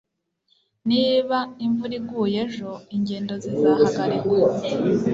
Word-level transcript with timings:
niba 0.89 1.37
imvura 1.65 1.93
iguye 1.99 2.39
ejo, 2.45 2.71
ingendo 2.95 3.33
zizahagarikwa 3.43 4.37